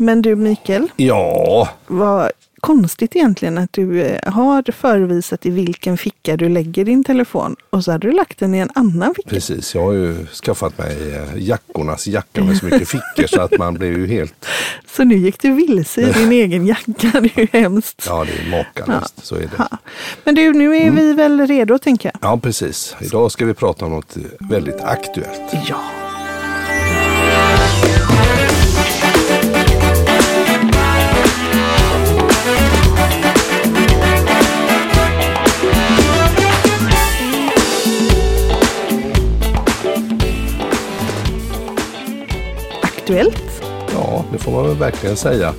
[0.00, 6.36] Men du Mikael, Ja, vad konstigt egentligen att du eh, har förevisat i vilken ficka
[6.36, 9.30] du lägger din telefon och så hade du lagt den i en annan ficka.
[9.30, 9.74] precis.
[9.74, 13.74] Jag har ju skaffat mig eh, jackornas jacka med så mycket fickor så att man
[13.74, 14.46] blir ju helt...
[14.96, 17.20] Så nu gick du vilse i din egen jacka.
[17.20, 18.04] Det är ju hemskt.
[18.06, 19.26] Ja, det är makalöst.
[19.26, 19.50] Så är det.
[19.58, 19.68] Ja.
[20.24, 22.30] Men du, nu är vi väl redo tänker jag.
[22.30, 22.96] Ja, precis.
[23.00, 25.54] Idag ska vi prata om något väldigt aktuellt.
[25.68, 26.09] Ja.
[43.10, 43.62] Aktuellt?
[43.92, 45.54] Ja, det får man väl verkligen säga.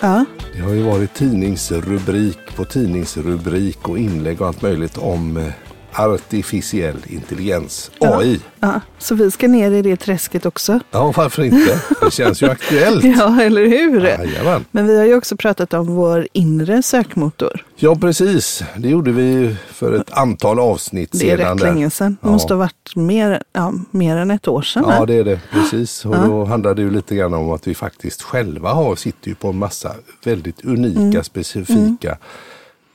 [0.00, 0.24] Ja.
[0.54, 5.52] Det har ju varit tidningsrubrik på tidningsrubrik och inlägg och allt möjligt om eh,
[5.98, 8.40] artificiell intelligens, AI.
[8.60, 8.80] ja.
[8.98, 10.80] Så vi ska ner i det träsket också.
[10.90, 11.80] Ja, varför inte?
[12.02, 13.04] Det känns ju aktuellt.
[13.04, 14.00] Ja, eller hur?
[14.04, 14.64] Jajamän.
[14.70, 17.64] Men vi har ju också pratat om vår inre sökmotor.
[17.76, 18.62] Ja, precis.
[18.76, 21.48] Det gjorde vi för ett antal avsnitt Det är sedan.
[21.48, 21.72] rätt där.
[21.74, 22.16] länge sedan.
[22.20, 22.32] Det Ja.
[22.32, 24.84] måste ha varit mer, ja, mer än ett år sedan.
[24.88, 25.40] Ja, det är det.
[25.52, 26.04] Precis.
[26.04, 29.34] Och då handlar det ju lite grann om att vi faktiskt själva har, sitter ju
[29.34, 29.92] på en massa
[30.24, 31.24] väldigt unika, Mm.
[31.24, 32.18] specifika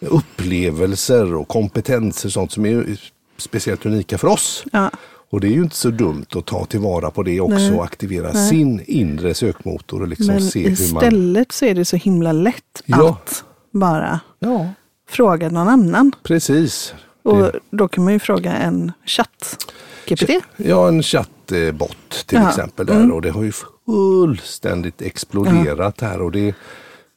[0.07, 2.29] upplevelser och kompetenser.
[2.29, 2.99] Sånt som är
[3.37, 4.63] speciellt unika för oss.
[4.71, 4.91] Ja.
[5.29, 7.71] Och det är ju inte så dumt att ta tillvara på det också Nej.
[7.77, 11.03] och aktivera sin inre sökmotor och liksom Men se hur man...
[11.03, 13.09] istället så är det så himla lätt Ja.
[13.09, 14.69] att bara Ja,
[15.09, 16.11] fråga någon annan.
[16.23, 16.93] precis.
[17.23, 19.65] Och Det- då kan man ju fråga en chatt.
[20.07, 20.29] GPT.
[20.57, 22.49] Ja, en chattbot till Ja.
[22.49, 23.11] exempel där Mm.
[23.11, 23.51] och det har ju
[23.85, 26.53] fullständigt exploderat här och det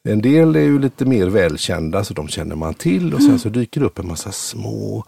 [0.09, 3.31] en del är ju lite mer välkända så de känner man till och Mm.
[3.31, 5.05] sen så dyker det upp en massa små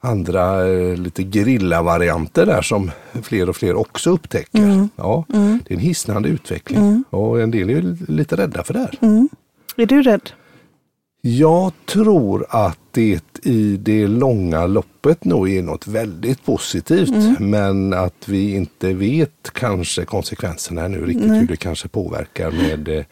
[0.00, 2.90] andra eh, lite grilla-varianter där som
[3.22, 4.58] fler och fler också upptäcker.
[4.58, 4.88] Mm.
[4.96, 5.36] Ja, Det
[5.70, 8.98] är en hisnande utveckling och en del är ju lite rädda för det här.
[9.00, 9.28] Mm.
[9.76, 10.30] Är du rädd?
[11.20, 17.08] Jag tror att det i det långa loppet nog är något väldigt positivt.
[17.08, 17.36] Mm.
[17.50, 23.04] Men att vi inte vet kanske konsekvenserna nu riktigt hur det kanske påverkar med, eh,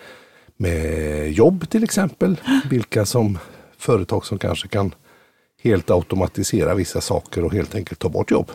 [0.56, 2.40] med jobb till exempel.
[2.70, 3.38] Vilka som
[3.78, 4.94] företag som kanske kan
[5.62, 8.50] helt automatisera vissa saker och helt enkelt ta bort jobb.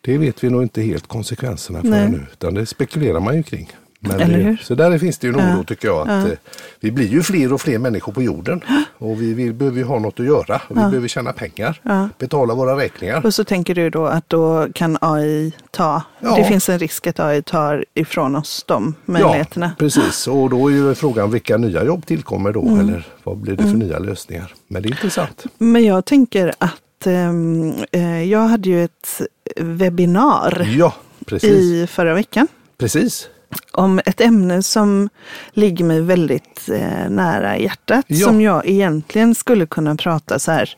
[0.00, 2.00] Det vet vi nog inte helt konsekvenserna för Mm.
[2.00, 2.20] Nej.
[2.20, 3.70] nu, utan det spekulerar man ju kring.
[4.02, 5.64] Det, så där finns det ju en oro Ja.
[5.66, 6.08] tycker jag.
[6.08, 6.32] Att, eh,
[6.80, 8.60] vi blir ju fler och fler människor på jorden.
[8.98, 10.60] Och vi, vi behöver ju ha något att göra.
[10.68, 11.80] Och vi behöver tjäna pengar.
[11.82, 12.08] Ja.
[12.18, 13.26] Betala våra räkningar.
[13.26, 16.36] Och så tänker du då att då kan AI ta, Ja.
[16.36, 19.66] det finns en risk att AI tar ifrån oss de möjligheterna.
[19.66, 20.26] Ja, precis.
[20.28, 22.62] Och då är ju frågan vilka nya jobb tillkommer då?
[22.62, 22.80] Mm.
[22.80, 24.54] Eller vad blir det för nya lösningar?
[24.68, 25.44] Men det är intressant.
[25.58, 29.20] Men jag tänker att ehm, eh, jag hade ju ett
[29.56, 30.94] webbinar Ja,
[31.42, 33.28] i förra veckan Precis.
[33.72, 35.08] Om ett ämne som
[35.52, 38.04] ligger mig väldigt eh, nära hjärtat.
[38.08, 38.26] Ja.
[38.26, 40.74] Som jag egentligen skulle kunna prata så här.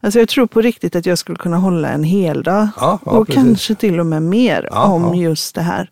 [0.00, 3.12] Alltså jag tror på riktigt att jag skulle kunna hålla en hel dag Ja, ja,
[3.12, 3.42] och precis.
[3.42, 5.90] kanske till och med mer om just det här.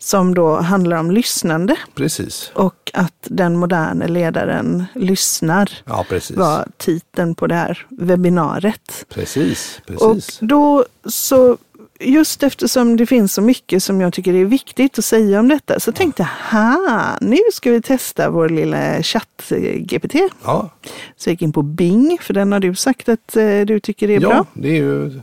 [0.00, 2.50] Som då handlar om lyssnande Precis.
[2.54, 5.70] och att den moderne ledaren lyssnar.
[5.84, 6.36] Ja, precis.
[6.36, 9.04] var titeln på det här webbinariet.
[9.14, 9.80] Precis.
[9.98, 10.38] Och Precis.
[10.40, 11.56] då så,
[12.00, 15.80] just eftersom det finns så mycket som jag tycker är viktigt att säga om detta,
[15.80, 20.14] så tänkte jag, ha, nu ska vi testa vår lilla chatt-GPT.
[20.44, 20.70] Ja,
[21.16, 24.10] Så jag gick in på Bing, för den har du sagt att eh, du tycker
[24.10, 24.46] är ja bra.
[24.54, 25.20] det är ju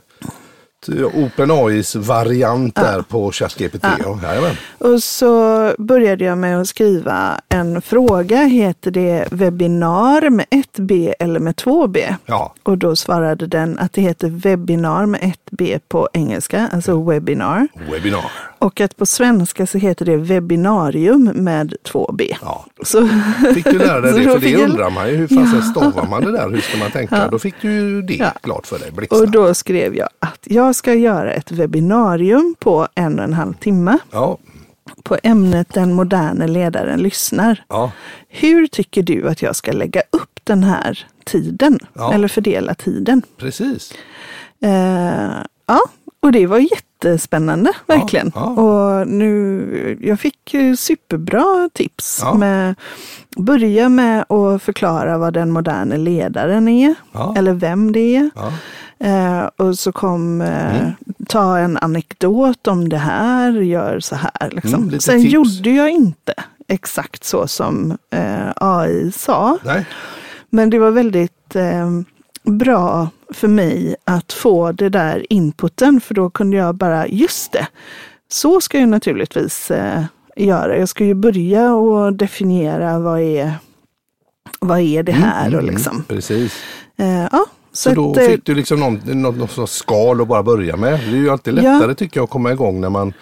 [0.89, 3.85] OpenAIs variant där på ChatGPT.
[4.03, 4.19] Ja.
[4.23, 4.55] Jajamän.
[4.77, 8.37] Och så började jag med att skriva en fråga.
[8.43, 12.15] Heter det webbinar med ett B eller med två B?
[12.25, 17.03] Ja, Och då svarade den att det heter webbinar med ett B på engelska, alltså
[17.03, 17.67] webinar.
[17.91, 18.31] webbinar.
[18.65, 22.35] Och att på svenska så heter det webbinarium med två B.
[22.41, 23.07] Ja, Så,
[23.53, 24.23] Fick du lära dig det?
[24.23, 25.15] För det jag- undrar man ju.
[25.15, 26.49] Hur fan stavar man det där?
[26.49, 27.27] Hur ska man tänka?
[27.27, 28.31] Då fick du ju det Ja.
[28.41, 28.87] klart för dig.
[28.89, 29.31] och Blixtsnabbt.
[29.33, 33.97] då skrev jag att jag ska göra ett webbinarium på en och en halv timme
[34.11, 34.37] Ja,
[35.03, 37.63] på ämnet Den moderne ledaren lyssnar.
[37.69, 37.91] ja,
[38.29, 41.79] Hur tycker du att jag ska lägga upp den här tiden?
[41.93, 42.13] Ja.
[42.13, 43.21] Eller fördela tiden?
[43.37, 43.93] precis.
[44.61, 45.29] Eh,
[45.65, 45.79] ja,
[46.19, 46.59] och det var
[47.09, 48.31] jättespännande, verkligen.
[48.35, 48.41] ja.
[48.45, 52.19] Och nu, jag fick superbra tips.
[52.21, 52.33] Ja.
[52.33, 52.75] Med,
[53.37, 57.33] börja med att förklara vad den moderna ledaren är, Ja.
[57.37, 58.29] eller vem det är.
[58.35, 58.51] Ja,
[58.99, 60.91] Eh, och så kom eh, Mm.
[61.27, 64.49] ta en anekdot om det här, gör så här.
[64.51, 64.73] Liksom.
[64.83, 65.33] Mm, Sen tips.
[65.33, 66.33] gjorde jag inte
[66.67, 69.57] exakt så som eh, AI sa.
[69.63, 69.85] nej,
[70.49, 71.89] Men det var väldigt eh,
[72.43, 77.67] bra för mig att få det där inputen för då kunde jag bara, just det,
[78.27, 80.03] så ska ju naturligtvis eh,
[80.35, 80.77] göra.
[80.77, 83.51] Jag ska ju börja och definiera vad är,
[84.59, 86.03] vad är det här och liksom.
[86.07, 86.53] Precis.
[86.97, 90.27] Eh, ja, Så, så då att, eh, fick du liksom någon, någon sorts skal att
[90.27, 90.99] bara börja med.
[90.99, 91.61] Det är ju alltid Ja.
[91.73, 93.13] lättare tycker jag att komma igång när man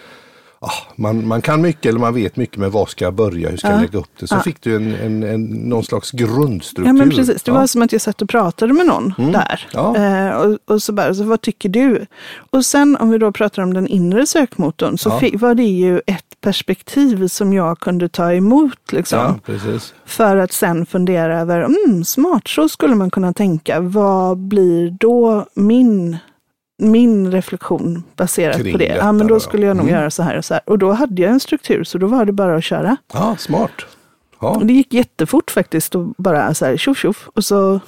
[0.96, 3.68] man, man kan mycket eller man vet mycket men var ska jag börja, hur ska
[3.68, 3.80] jag Ja.
[3.80, 4.26] lägga upp det?
[4.26, 4.40] Så Ja.
[4.40, 6.86] fick du en, en, en, någon slags grundstruktur.
[6.86, 7.54] Ja men precis, det Ja.
[7.58, 9.66] var som att jag satt och pratade med någon där.
[9.72, 9.96] Ja.
[9.96, 12.06] Eh, och, och så bara, så vad tycker du?
[12.50, 15.18] Och sen om vi då pratar om den inre sökmotorn så Ja.
[15.18, 18.92] fi- var det ju ett perspektiv som jag kunde ta emot.
[18.92, 19.40] Liksom.
[20.06, 23.80] För att sen fundera över, mm, smart, så skulle man kunna tänka.
[23.80, 26.16] Vad blir då min,
[26.78, 28.84] min reflektion baserat Kring på det?
[28.88, 30.00] detta Ja, men då, skulle jag nog Mm.
[30.00, 30.62] göra så här och så här.
[30.66, 32.96] Och då hade jag en struktur, så då var det bara att köra.
[33.12, 33.70] Ja, smart.
[34.40, 37.28] Ja, Och det gick jättefort faktiskt och bara så här tjoff tjoff.
[37.34, 37.80] Och så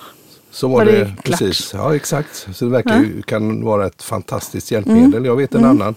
[0.50, 1.74] så var var det, det precis.
[1.74, 2.48] Ja, exakt.
[2.54, 5.24] Så det verkar ju, kan vara ett fantastiskt hjälpmedel.
[5.24, 5.94] Jag vet en annan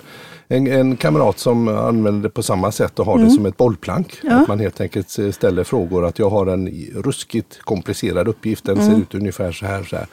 [0.52, 4.20] en, en kamrat som använder det på samma sätt och har det som ett bollplank.
[4.24, 4.36] Ja.
[4.36, 8.66] Att man helt enkelt ställer frågor att jag har en ruskigt komplicerad uppgift.
[8.66, 9.84] Den ser ut ungefär så här.
[9.84, 10.08] Så här.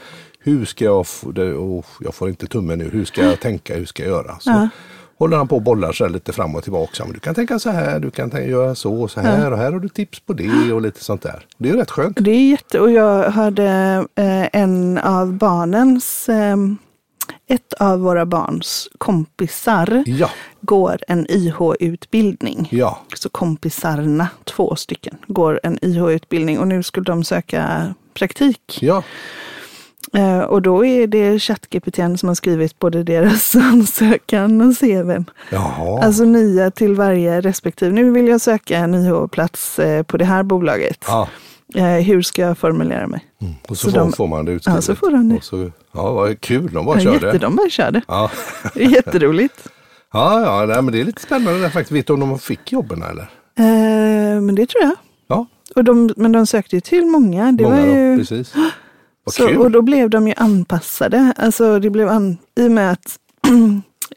[0.46, 1.06] Hur ska jag?
[1.56, 2.88] Oh, jag får inte tummen nu.
[2.92, 3.74] Hur ska jag tänka?
[3.76, 4.36] Hur ska jag göra?
[4.40, 4.68] Så Ja.
[5.18, 7.04] håller han på och bollar sig lite fram och tillbaka.
[7.04, 9.58] Men du kan tänka så här, du kan tänka, göra så och så här och
[9.58, 11.46] här har du tips på det och lite sånt där.
[11.58, 12.16] Det är ju rätt skönt.
[12.20, 12.80] Det är jätte...
[12.80, 13.64] Och jag hade
[14.14, 16.56] eh, en av barnens, eh,
[17.48, 22.68] ett av våra barns kompisar Ja, går en YH-utbildning.
[22.72, 28.78] ja, Så kompisarna, två stycken, går en YH-utbildning och nu skulle de söka praktik.
[28.80, 29.02] ja.
[30.16, 35.24] Eh, och då är det ChatGPT som har skrivit både deras ansökan och CVn.
[35.50, 36.04] Jaha.
[36.04, 37.92] Alltså nya till varje respektive.
[37.92, 41.04] Nu vill jag söka en YH-plats eh, på det här bolaget.
[41.08, 41.28] ja.
[41.74, 43.24] Eh, hur ska jag formulera mig?
[43.68, 44.76] Och så, Så får, de- får man det utskrivet.
[44.76, 45.36] Ja, så får de det.
[45.36, 47.26] Och så, ja, vad kul, de bara Ja, körde.
[47.26, 48.00] jätte, de bara körde.
[48.08, 48.30] Ja,
[48.74, 49.68] Det är jätteroligt.
[50.12, 51.92] ja, ja nej, men det är lite spännande där faktiskt.
[51.92, 53.22] Vet du om de fick jobben eller?
[53.58, 54.94] Eh, men det tror jag.
[55.28, 57.52] Ja, Och de, men de sökte ju till många.
[57.52, 58.54] Det många var ju, då, precis.
[59.30, 61.32] Så, och då blev de ju anpassade.
[61.36, 63.18] Alltså det blev an, I och med att,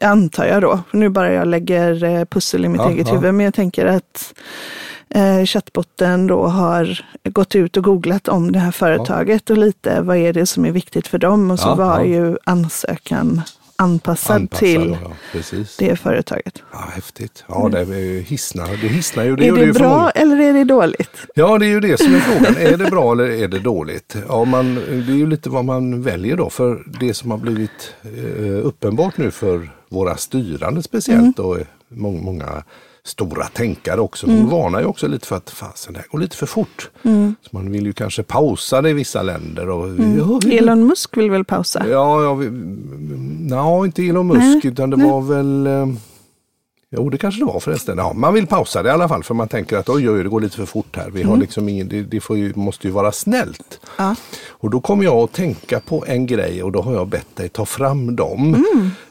[0.00, 3.14] antar jag då, nu bara jag lägger eh, pussel i mitt Ja, eget ja.
[3.14, 4.34] huvud, men jag tänker att
[5.14, 10.16] eh, chattbotten då har gått ut och googlat om det här företaget och lite vad
[10.16, 11.50] är det som är viktigt för dem.
[11.50, 12.04] Och så Ja, var ja.
[12.04, 13.42] ju ansökan
[13.80, 15.40] anpassad, Anpassad till ja,
[15.78, 16.62] det företaget.
[16.72, 17.44] Ja, häftigt.
[17.48, 17.84] Ja, det
[18.20, 18.68] hissnar.
[18.68, 19.36] Det hissnar ju.
[19.36, 21.26] Det är det för bra eller är det dåligt?
[21.34, 22.56] Ja, det är ju det som är frågan.
[22.56, 24.16] Är det bra eller är det dåligt?
[24.28, 26.50] Ja, man, det är ju lite vad man väljer då.
[26.50, 32.22] För det som har blivit eh, uppenbart nu för våra styrande speciellt och eh, många,
[32.22, 32.64] många
[33.04, 34.26] stora tänkare också.
[34.26, 36.90] De varnar ju också lite för att fasen, det här går lite för fort.
[37.42, 39.68] Så man vill ju kanske pausa det i vissa länder.
[39.68, 39.88] Och,
[40.18, 41.88] ja, vi- Elon Musk vill väl pausa?
[41.88, 42.50] Ja, ja vi,
[43.50, 45.10] no, inte Elon Musk Nej, utan det nej.
[45.10, 45.86] var väl eh,
[46.96, 47.98] Jo, det kanske det var förresten.
[47.98, 50.28] Ja, man vill pausa det i alla fall för man tänker att oj, oj, det
[50.28, 51.10] går lite för fort här.
[51.10, 53.80] Vi har liksom ingen, det, det ju, måste ju vara snällt.
[53.96, 54.14] Ja.
[54.48, 57.48] Och då kommer jag att tänka på en grej och då har jag bett dig
[57.48, 58.54] ta fram de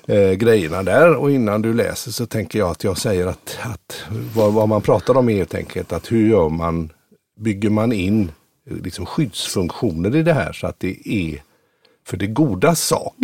[0.07, 1.15] eh, grejerna där.
[1.15, 4.01] Och innan du läser så tänker jag att jag säger att, att
[4.35, 6.89] vad, vad man pratar om är helt enkelt att hur gör man,
[7.39, 8.31] bygger man in
[8.69, 11.41] liksom skyddsfunktioner i det här så att det är
[12.07, 13.15] för det goda sak.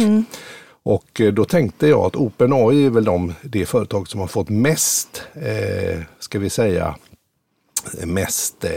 [0.85, 4.49] Och eh, då tänkte jag att OpenAI är väl de, det företag som har fått
[4.49, 6.95] mest, eh, ska vi säga,
[8.05, 8.71] mest eh,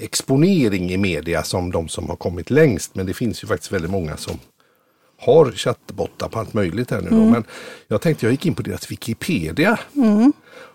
[0.00, 2.94] exponering i media som de som har kommit längst.
[2.94, 4.38] Men det finns ju faktiskt väldigt många som
[5.18, 7.10] har chattbottar på allt möjligt här nu.
[7.10, 7.16] Då.
[7.16, 7.44] Men
[7.88, 9.78] jag tänkte jag gick in på deras Wikipedia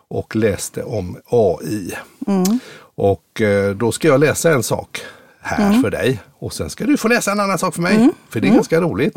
[0.08, 1.92] och läste om AI.
[2.96, 5.02] Och eh, då ska jag läsa en sak
[5.42, 8.10] här för dig och sen ska du få läsa en annan sak för mig.
[8.30, 9.14] För det är ganska roligt.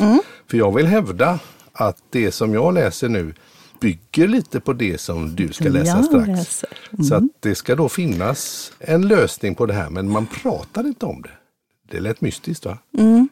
[0.50, 1.38] För jag vill hävda
[1.72, 3.34] att det som jag läser nu
[3.80, 6.28] bygger lite på det som du ska läsa Jag strax.
[6.28, 6.68] läser.
[7.08, 11.06] Så att det ska då finnas en lösning på det här men man pratar inte
[11.06, 11.30] om det.
[11.90, 12.78] Det lät mystiskt va?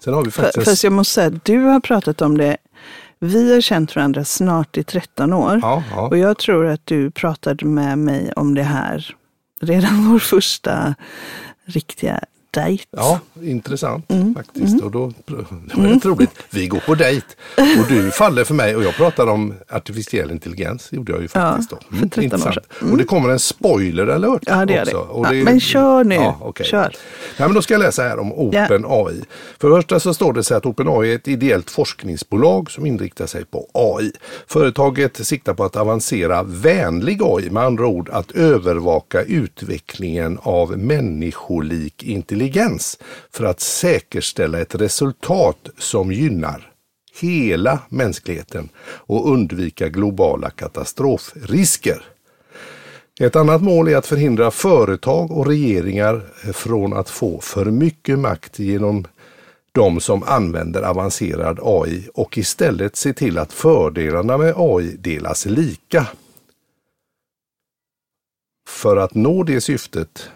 [0.04, 2.56] Sen har vi faktiskt Fast jag måste säga, du har pratat om det.
[3.18, 5.58] Vi har känt varandra snart i 13 år.
[5.62, 6.08] Ja, ja.
[6.08, 9.16] Och jag tror att du pratade med mig om det här
[9.60, 10.94] redan vår första
[11.64, 12.20] riktiga
[12.54, 12.84] dejt.
[12.90, 14.34] Ja, intressant Mm.
[14.34, 14.82] faktiskt.
[14.82, 15.34] Och då, det
[15.74, 16.30] var rätt roligt.
[16.50, 20.88] Vi går på dejt och du faller för mig och jag pratar om artificiell intelligens.
[20.90, 21.96] Det gjorde jag ju faktiskt Ja, då.
[21.96, 22.54] för 13 år intressant.
[22.80, 22.90] sedan.
[22.92, 25.22] Och det kommer en spoiler alert Ja, det också.
[25.30, 25.36] det.
[25.38, 26.14] Ja, men kör nu.
[26.14, 26.66] Ja, okej.
[26.66, 26.96] Kör.
[27.38, 29.20] Nej, men då ska jag läsa här om OpenAI.
[29.60, 32.86] För det första så står det så här att OpenAI är ett ideellt forskningsbolag som
[32.86, 34.12] inriktar sig på AI.
[34.46, 42.02] Företaget siktar på att avancera vänlig AI, med andra ord att övervaka utvecklingen av människolik
[42.02, 42.41] intelligens
[43.32, 46.72] för att säkerställa ett resultat som gynnar
[47.20, 52.02] hela mänskligheten och undvika globala katastrofrisker.
[53.20, 56.22] Ett annat mål är att förhindra företag och regeringar
[56.52, 59.06] från att få för mycket makt genom
[59.72, 66.06] de som använder avancerad AI och istället se till att fördelarna med AI delas lika.
[68.68, 70.30] För att nå det syftet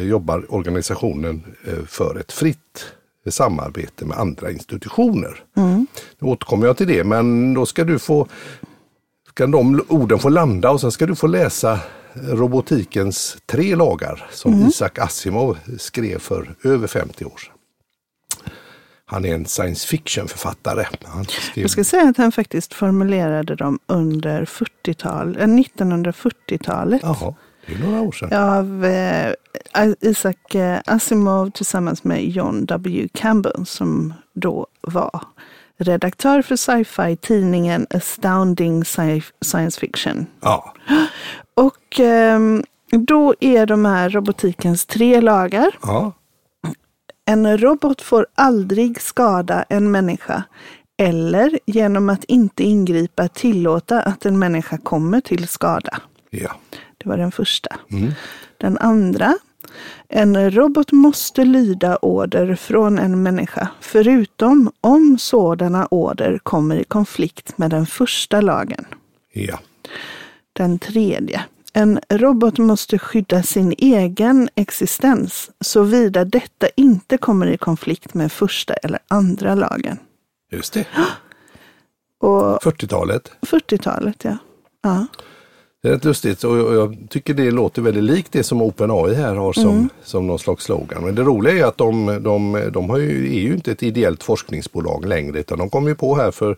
[0.00, 2.92] jobbar organisationen eh, för ett fritt
[3.30, 5.42] samarbete med andra institutioner.
[5.56, 5.86] Mm.
[6.18, 8.26] Nu återkommer jag till det, men då ska du få
[9.28, 11.80] ska de orden få landa och sen ska du få läsa
[12.14, 14.68] robotikens tre lagar som Mm.
[14.68, 17.52] Isaac Asimov skrev för över 50 år sedan.
[19.08, 20.84] Han är en science fiction-författare.
[21.28, 21.62] Skrev...
[21.62, 27.00] Jag ska säga att han faktiskt formulerade dem under 40-tal, eh, 1940-talet.
[27.02, 27.34] Jaha,
[27.66, 28.32] det är några år sedan.
[28.32, 29.32] Av eh,
[30.00, 33.08] Isaac eh, Asimov tillsammans med John W.
[33.14, 35.20] Campbell som då var
[35.78, 40.26] redaktör för sci-fi-tidningen Astounding Sci- Science Fiction.
[40.40, 40.74] Ja,
[41.54, 45.78] Och ehm, då är de här robotikens tre lagar.
[45.82, 46.12] ja,
[47.24, 50.42] En robot får aldrig skada en människa
[50.98, 55.98] eller genom att inte ingripa tillåta att en människa kommer till skada.
[56.30, 56.50] ja.
[57.06, 57.76] Det var den första.
[57.90, 58.12] Mm.
[58.58, 59.34] Den andra.
[60.08, 67.58] En robot måste lyda order från en människa, förutom om sådana order kommer i konflikt
[67.58, 68.84] med den första lagen.
[69.32, 69.58] ja.
[70.52, 71.44] Den tredje.
[71.72, 78.74] En robot måste skydda sin egen existens, såvida detta inte kommer i konflikt med första
[78.74, 79.98] eller andra lagen.
[80.52, 80.86] Just det.
[82.20, 83.32] Och 40-talet.
[83.40, 84.36] 40-talet, ja.
[84.82, 85.06] ja.
[85.82, 89.34] Det är rätt lustigt och jag- tycker det låter väldigt likt det som OpenAI här
[89.34, 91.04] har som, som någon slags slogan.
[91.04, 94.22] Men det roliga är att de, de, de har ju, är ju inte ett ideellt
[94.22, 96.56] forskningsbolag längre utan de kom ju på här för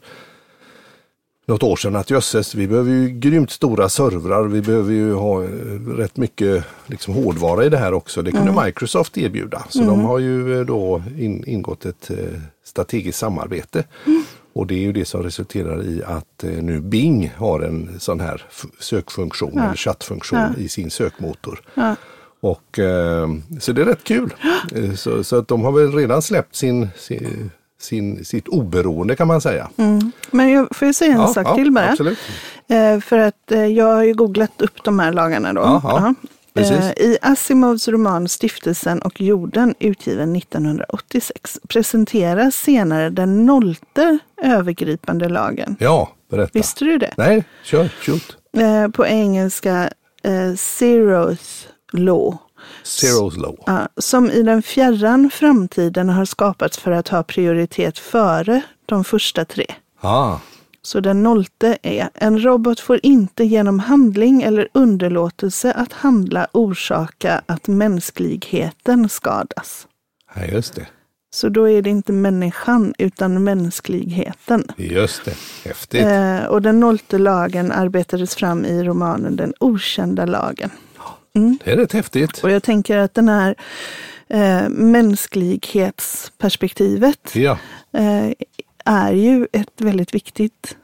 [1.46, 4.44] något år sedan att jösses, vi behöver ju grymt stora servrar.
[4.44, 5.48] Vi behöver ju ha eh,
[5.96, 8.22] rätt mycket liksom, hårdvara i det här också.
[8.22, 9.62] Det kunde Microsoft erbjuda.
[9.68, 12.16] Så de har ju eh, då in, ingått ett eh,
[12.64, 13.84] strategiskt samarbete.
[14.59, 18.21] Och det är ju det som resulterar i att eh, nu Bing har en sån
[18.21, 18.43] här
[18.81, 19.62] sökfunktion Ja.
[19.65, 20.62] eller chattfunktion Ja.
[20.62, 21.61] i sin sökmotor.
[21.75, 21.97] Ja.
[22.41, 23.29] Och, eh,
[23.61, 24.35] så det är rätt kul.
[24.75, 27.50] Eh, så, så att de har väl redan släppt sin, sin,
[27.81, 29.69] sin, sitt oberoende kan man säga.
[29.77, 30.12] Mm.
[30.31, 31.91] Men jag, får jag säga en Ja, sak ja, till bara?
[31.91, 32.19] Absolut.
[32.69, 35.61] Eh, för att eh, jag har ju googlat upp de här lagarna då.
[35.61, 36.15] Ja, ja.
[36.55, 36.76] Precis.
[36.76, 45.76] Eh, I Asimovs roman Stiftelsen och jorden utgiven 1986 presenteras senare den nollte övergripande lagen.
[45.81, 46.50] Ja, berätta.
[46.55, 47.14] Visste du det?
[47.17, 48.37] Nej, kör, shoot.
[48.57, 49.90] Eh, på engelska
[50.23, 52.38] eh, Zeroth Law.
[52.85, 53.87] Zero's law.
[53.97, 59.67] Som i den fjärran framtiden har skapats för att ha prioritet före de första tre.
[60.00, 60.37] Ah,
[60.88, 67.42] Så den nollte är, en robot får inte genom handling eller underlåtelse att handla orsaka
[67.47, 69.87] att mänskligheten skadas.
[70.35, 70.87] ja, just det.
[71.30, 74.64] Så då är det inte människan utan mänskligheten.
[74.76, 75.35] Just det.
[75.64, 76.07] Häftigt.
[76.07, 80.71] Eh, och den nollte lagen arbetades fram i romanen Den okända lagen.
[81.64, 82.45] Det är rätt häftigt.
[82.45, 83.54] Och jag tänker att den här
[84.28, 87.59] eh, mänsklighetsperspektivet Ja,
[87.92, 88.33] eh,
[88.88, 90.76] är ju ett väldigt viktigt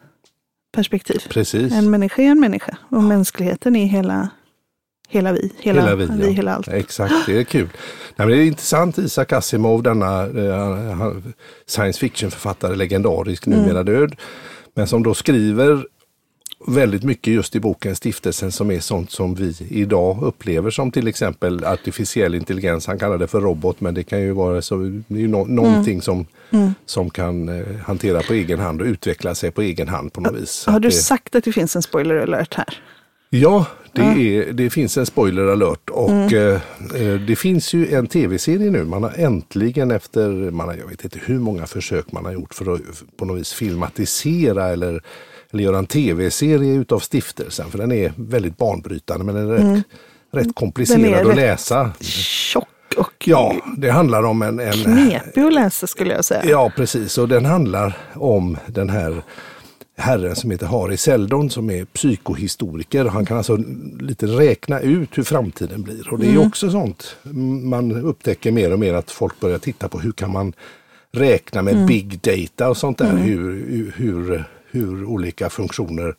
[0.75, 1.23] perspektiv.
[1.30, 1.73] precis.
[1.73, 4.28] En människa är en människa och mänskligheten är hela,
[5.08, 5.52] hela vi.
[5.58, 6.30] Hela, Hela vi, vi ja.
[6.32, 6.68] hela allt.
[6.68, 7.68] Exakt, det är kul.
[8.16, 11.12] Nej, men det är intressant, Isaac Asimov, denna eh,
[11.66, 13.58] science fiction-författare, legendarisk, Mm.
[13.62, 14.16] numera död.
[14.75, 15.87] Men som då skriver
[16.66, 21.09] väldigt mycket just i boken Stiftelsen som är sånt som vi idag upplever som till
[21.09, 22.87] exempel artificiell intelligens.
[22.87, 26.26] Han kallar det för robot men det kan ju vara så, ju no, någonting som,
[26.50, 26.75] Mm.
[26.87, 30.35] som kan eh, hantera på egen hand och utveckla sig på egen hand på något
[30.42, 30.64] vis.
[30.66, 32.78] Har du det, sagt att det finns en spoiler alert här?
[33.30, 36.35] Ja, det, Är, det finns en spoiler alert och Mm.
[36.35, 38.85] eh, eh, det finns ju en tv-serie nu.
[38.85, 42.54] Man har äntligen efter, man har, jag vet inte hur många försök man har gjort
[42.54, 42.80] för att
[43.16, 45.02] på något vis filmatisera eller,
[45.54, 47.70] eller göra en tv-serie utav stiftelsen.
[47.70, 49.84] För den är väldigt banbrytande men den är rätt,
[50.32, 51.30] rätt komplicerad Mm.
[51.30, 51.90] Att läsa.
[52.00, 54.61] Tjock och Ja, det handlar om en...
[54.61, 56.44] en knepig att läsa skulle jag säga.
[56.44, 57.18] Ja, precis.
[57.18, 59.23] Och den handlar om den här
[59.96, 63.04] herren som heter Harry Seldon som är psykohistoriker.
[63.04, 63.56] Han kan alltså
[64.00, 66.12] lite räkna ut hur framtiden blir.
[66.12, 67.16] Och det är också sånt
[67.62, 70.52] man upptäcker mer och mer att folk börjar titta på hur kan man
[71.12, 73.16] räkna med big data och sånt där.
[73.16, 74.44] Hur, hur,
[74.75, 76.14] hur olika funktioner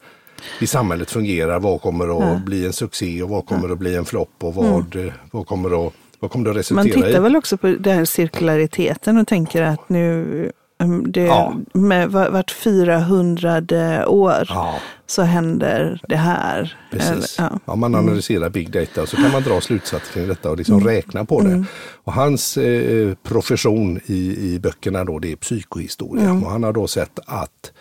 [0.61, 1.59] i samhället fungerar.
[1.59, 4.95] Vad kommer att bli en succé och vad kommer att bli en flopp och vad,
[5.31, 7.23] vad kommer att vad kommer det att resultera Man tittar i?
[7.23, 11.53] väl också på den här cirkulariteten och tänker att nu Mm, Det, Ja.
[11.73, 16.77] med var- vart 400 år Ja, så händer det här.
[16.91, 17.09] precis.
[17.09, 17.47] Eller, ja.
[17.47, 17.59] Mm.
[17.65, 21.25] Om man analyserar big data så kan man dra slutsatser kring detta och liksom räkna
[21.25, 21.47] på det.
[21.51, 21.65] Mm.
[22.03, 26.23] Och hans eh, profession i, i böckerna då det är psykohistoria.
[26.23, 26.43] Mm.
[26.43, 27.71] Och han har då sett att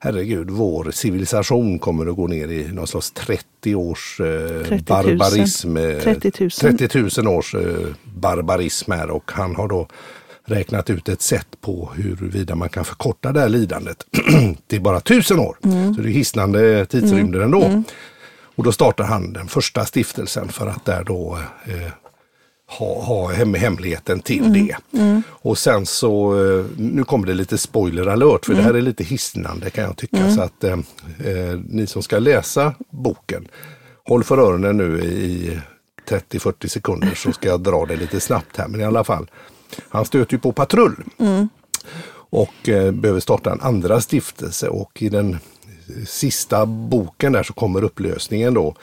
[0.00, 4.82] herregud, vår civilisation kommer att gå ner i någon slags 30 års eh, 30 000.
[4.86, 5.76] barbarism.
[5.76, 6.50] eh, 30 000.
[6.50, 9.88] 30 000 års eh, barbarism här och han har då
[10.44, 14.06] räknat ut ett sätt på huruvida man kan förkorta det här lidandet
[14.66, 15.56] till bara tusen år.
[15.64, 15.94] Mm.
[15.94, 17.82] Så det är hisnande tidsrymder ändå.
[18.58, 21.92] Och då startar han den första stiftelsen för att där då eh,
[22.68, 24.76] ha, ha hem, hemligheten till det.
[25.28, 29.04] Och sen så, eh, nu kommer det lite spoiler alert för det här är lite
[29.04, 30.30] hisnande kan jag tycka.
[30.30, 33.48] Så att eh, eh, ni som ska läsa boken,
[34.04, 35.58] håll för öronen nu i
[36.08, 38.68] 30-40 sekunder så ska jag dra det lite snabbt här.
[38.68, 39.30] Men i alla fall,
[39.88, 41.04] han stöter ju på patrull.
[42.30, 45.38] Och eh, behöver starta en andra stiftelse och i den
[46.06, 48.74] sista boken där så kommer upplösningen då.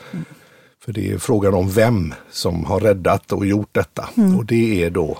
[0.85, 4.09] För det är frågan om vem som har räddat och gjort detta.
[4.37, 5.17] Och det är då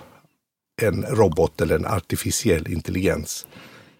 [0.82, 3.48] en robot eller en artificiell intelligens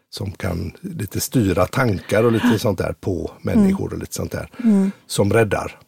[0.10, 4.50] som kan lite styra tankar och lite sånt där på människor och lite sånt där.
[5.08, 5.80] Som räddar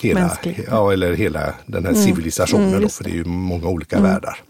[0.00, 4.00] hela, ja, eller hela den här civilisationen Mm, då, för det är ju många olika
[4.00, 4.40] världar.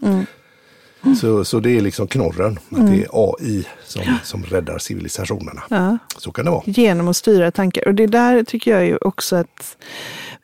[1.21, 5.63] Så, så det är liksom knorren, att det är AI som, som räddar civilisationerna.
[5.69, 5.97] Ja.
[6.17, 6.63] Så kan det vara.
[6.65, 7.87] Genom att styra tankar.
[7.87, 9.77] Och det där tycker jag ju också att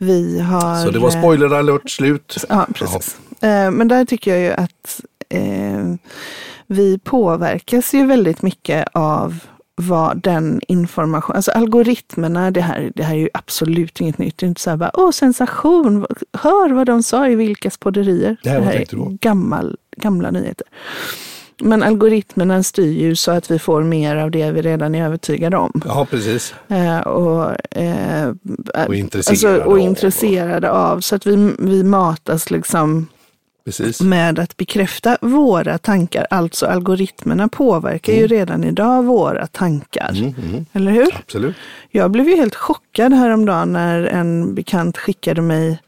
[0.05, 0.83] vi har...
[0.85, 2.45] Så det var eh, spoiler alert slut.
[2.49, 3.17] Ja, precis.
[3.41, 5.95] Eh, Men där tycker jag ju att eh,
[6.67, 9.39] vi påverkas ju väldigt mycket av
[9.75, 14.37] vad den information, alltså algoritmerna, det här, det här är ju absolut inget nytt.
[14.37, 18.37] Det är inte så här bara, åh sensation, hör vad de sa i Vilkas podderier.
[18.43, 19.05] Det här du på?
[19.05, 20.67] är gammal, gamla nyheter.
[21.57, 25.57] Men algoritmerna styr ju så att vi får mer av det vi redan är övertygade
[25.57, 25.81] om.
[25.85, 26.53] Ja, precis.
[26.67, 28.33] Eh, och, eh,
[28.87, 29.79] Och intresserade och av.
[29.79, 30.99] intresserade av.
[30.99, 33.07] Så att vi, vi matas liksom
[33.65, 34.01] precis.
[34.01, 36.27] med att bekräfta våra tankar.
[36.29, 40.11] Alltså algoritmerna påverkar ju redan idag våra tankar.
[40.17, 41.15] Mm, mm, Eller hur?
[41.15, 41.55] absolut.
[41.91, 45.79] Jag blev ju helt chockad häromdagen när en bekant skickade mig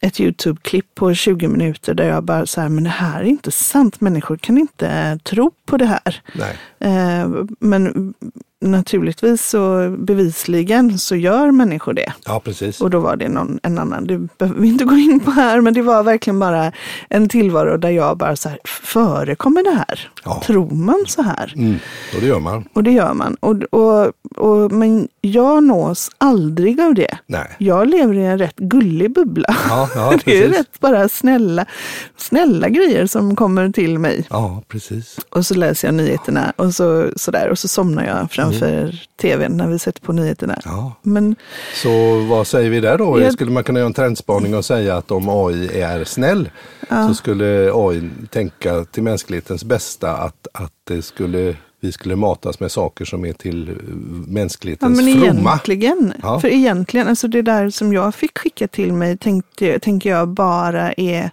[0.00, 3.50] ett YouTube-klipp på 20 minuter där jag bara så här, men det här är inte
[3.50, 4.00] sant.
[4.00, 6.22] Människor kan inte tro på det här.
[6.78, 8.14] Eh, men
[8.60, 12.12] naturligtvis så bevisligen så gör människor det.
[12.24, 12.80] Ja, precis.
[12.80, 15.60] Och då var det någon, en annan, det behöver vi inte gå in på här,
[15.60, 16.72] men det var verkligen bara
[17.08, 20.10] en tillvaro där jag bara så här, förekommer det här?
[20.24, 20.42] Ja.
[20.46, 21.52] Tror man så här?
[21.56, 21.78] Mm,
[22.14, 22.68] och det gör man.
[22.72, 23.36] Och det gör man.
[23.40, 27.18] Och, och, och, men jag nås aldrig av det.
[27.26, 27.56] Nej.
[27.58, 29.56] Jag lever i en rätt gullig bubbla.
[29.68, 31.66] Ja, ja det är rätt bara snälla,
[32.16, 34.26] snälla grejer som kommer till mig.
[34.30, 35.16] Ja, precis.
[35.30, 39.56] Och så läser jag nyheterna och så, så där, och så somnar jag framför tvn
[39.56, 40.58] när vi sätter på nyheterna.
[40.64, 40.92] Ja.
[41.02, 41.36] Men
[41.82, 43.20] Så vad säger vi där då?
[43.20, 46.50] Jag- Skulle man kunna göra en trendspaning och säga att om AI är snäll
[47.08, 52.70] så skulle AI tänka till mänsklighetens bästa att, att det skulle, vi skulle matas med
[52.72, 53.82] saker som är till eh, Ja,
[54.26, 55.50] mänsklighetens men fromma.
[55.50, 56.40] egentligen, Ja.
[56.40, 60.92] för egentligen, alltså det där som jag fick skicka till mig tänkte, tänker jag bara
[60.92, 61.30] är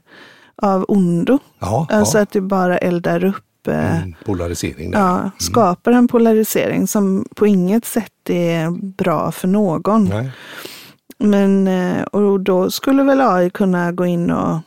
[0.55, 1.39] av ondo.
[1.59, 2.21] Ja, Alltså ja.
[2.21, 4.99] att det bara eldar upp, eh, En polarisering där.
[4.99, 10.05] ja, skapar en polarisering som på inget sätt är bra för någon.
[10.05, 10.31] Nej.
[11.17, 14.59] Men, eh, och då skulle väl AI kunna gå in och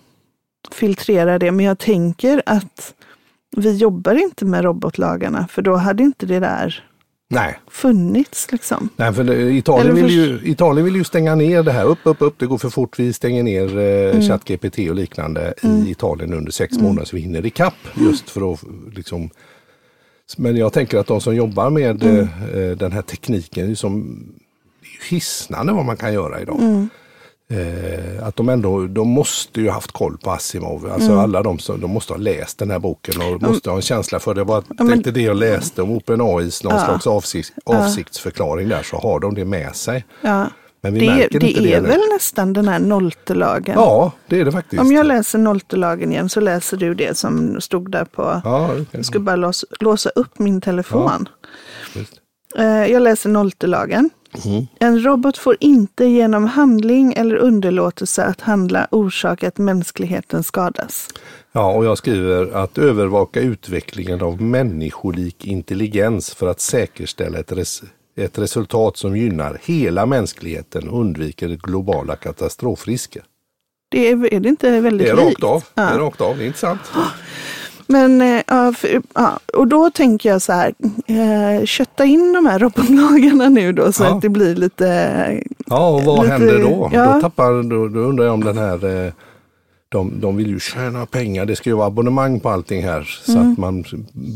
[0.72, 1.50] filtrera det.
[1.50, 2.94] Men jag tänker att
[3.56, 6.84] vi jobbar inte med robotlagarna, för då hade inte det där
[7.28, 7.58] Nej.
[7.70, 8.52] funnits.
[8.52, 8.88] Liksom.
[8.96, 11.84] Nej, för Italien, vill ju, Italien vill ju stänga ner det här.
[11.84, 12.34] Upp, upp, upp.
[12.38, 12.98] Det går för fort.
[12.98, 14.22] Vi stänger ner eh, Mm.
[14.28, 17.74] ChatGPT och liknande i Italien under sex månader så vi hinner ikapp.
[17.94, 18.60] Just för att
[18.94, 19.30] liksom...
[20.36, 22.28] Men jag tänker att de som jobbar med Mm.
[22.54, 24.04] eh, den här tekniken, som,
[24.80, 26.86] det är ju hisnande vad man kan göra idag.
[27.50, 30.90] Eh, att de ändå, de måste ju haft koll på Asimov.
[30.92, 31.18] Alltså Mm.
[31.24, 34.18] alla de som, de måste ha läst den här boken och måste ha en känsla
[34.20, 34.44] för det.
[34.44, 36.84] Var, men- tänkte det jag läste om OpenAIs någon Ja.
[36.84, 40.04] slags avsikt, avsiktsförklaring där så har de det med sig.
[40.20, 40.46] Ja.
[40.80, 41.88] Men vi Det, märker det inte är det nu.
[41.88, 43.74] väl nästan den här nolltelagen.
[43.78, 44.80] Ja, det är det faktiskt.
[44.82, 48.40] Om jag läser nolltelagen igen så läser du det som stod där på...
[48.44, 51.28] Ja, det kan Jag ska bara låsa, låsa upp min telefon.
[51.94, 52.12] Visst.
[52.58, 54.10] Eh, Jag läser nolltelagen.
[54.44, 54.66] Mm.
[54.80, 61.08] En robot får inte genom handling eller underlåtelse att handla orsaka att mänskligheten skadas.
[61.52, 67.82] Ja, och jag skriver att övervaka utvecklingen av människolik intelligens för att säkerställa ett, res
[68.16, 73.22] ett resultat som gynnar hela mänskligheten och undviker globala katastrofrisker.
[73.90, 75.26] Det är, är det inte väldigt Det är likt?
[75.28, 75.60] rakt av.
[75.74, 75.88] Det Ja.
[75.88, 76.80] är rakt av, det är intressant.
[77.86, 80.72] Men, eh, ja, för, ja, och då tänker jag så här,
[81.06, 84.14] eh, kötta in de här robotlagarna nu då så Ja.
[84.16, 85.42] att det blir lite...
[85.66, 86.90] Ja, och vad Lite- händer då?
[86.92, 89.12] Då, tappar, då, då undrar jag om den här, eh,
[89.88, 93.02] de, de vill ju tjäna pengar, det ska ju vara abonnemang på allting här.
[93.22, 93.52] Så Mm.
[93.52, 93.84] att man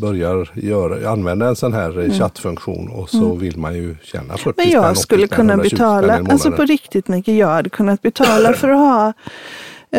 [0.01, 4.43] börjar göra, använda en sån här eh, chattfunktion och så vill man ju tjäna 40
[4.43, 4.55] Mm.
[4.57, 7.37] Men spänn, jag 80 skulle spänn, kunna 120 spänn i betala, alltså på riktigt Mikael,
[7.39, 9.13] jag hade kunnat betala för att ha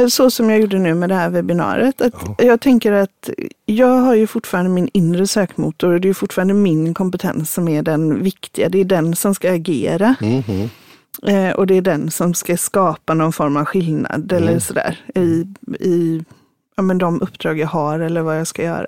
[0.09, 2.01] så som jag gjorde nu med det här webbinariet.
[2.01, 2.35] Att Ja.
[2.45, 3.29] Jag tänker att
[3.65, 7.83] jag har ju fortfarande min inre sökmotor och det är fortfarande min kompetens som är
[7.83, 8.69] den viktiga.
[8.69, 10.15] Det är den som ska agera.
[11.27, 15.47] Eh, och det är den som ska skapa någon form av skillnad eller sådär i,
[15.79, 16.23] i
[16.75, 18.87] ja, men de uppdrag jag har eller vad jag ska göra.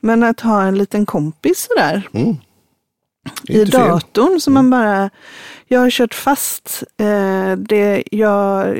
[0.00, 2.36] Men att ha en liten kompis sådär Mm.
[3.48, 3.88] I inte fel.
[3.88, 5.10] datorn som man bara,
[5.68, 8.76] jag har kört fast, eh, det, jag,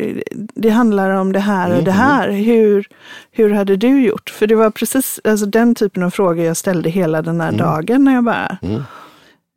[0.54, 2.00] det handlar om det här och det Mhm.
[2.00, 2.30] här.
[2.30, 2.86] Hur,
[3.30, 4.30] hur hade du gjort?
[4.30, 8.04] För det var precis alltså, den typen av frågor jag ställde hela den här dagen
[8.04, 8.82] när jag bara, Mm.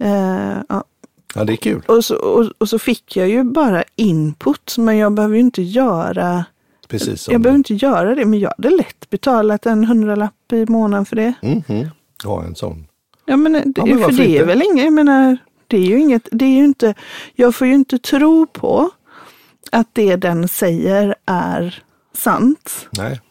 [0.04, 0.84] eh, ja,
[1.36, 1.82] Ja, det är kul.
[1.88, 5.62] och så, och, och så fick jag ju bara input, men jag behöver ju inte
[5.62, 6.46] göra
[6.88, 11.06] Precis jag behöver inte göra det, men jag hade lätt betalat en hundralapp i månaden
[11.06, 11.34] för det.
[11.42, 11.90] Mhm.
[12.24, 12.86] Ja, en sån.
[13.30, 14.44] Ja, men, det, Ja, men för det är inte?
[14.46, 15.38] väl inget, jag menar,
[15.68, 16.94] det är ju inget, det är ju inte,
[17.36, 18.90] jag får ju inte tro på
[19.72, 22.88] att det den säger är sant.
[22.92, 23.22] Nej,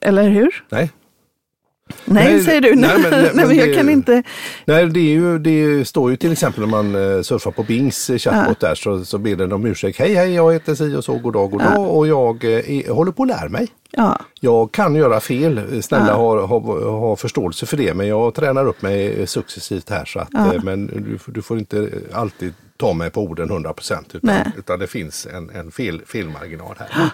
[0.00, 0.64] Eller hur?
[0.70, 0.90] nej.
[2.04, 2.74] Nej, Nej, säger du.
[2.74, 4.22] nej, Nej, men- men, men jag det- kan inte.
[4.64, 8.10] Nej, det, är ju, det står ju till exempel när man eh, surfar på Bings
[8.10, 9.98] eh, chatbot där så, så ber den om ursäkt.
[9.98, 11.70] Hej, hej, jag heter si och så, god dag, god Ja.
[11.70, 13.68] dag och jag eh, är, håller på att lära mig.
[13.90, 16.14] Ja, Jag kan göra fel, snälla Ja.
[16.14, 20.04] ha, ha, ha förståelse för det, men jag tränar upp mig successivt här.
[20.04, 20.52] Så att, Ja.
[20.62, 24.52] Men du, du får inte alltid ta mig på orden 100 procent, utan, Nej.
[24.58, 27.10] utan det finns en, en fel, felmarginal här.